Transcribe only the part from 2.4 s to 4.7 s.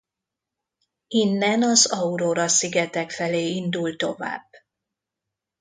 szigetek felé indul tovább.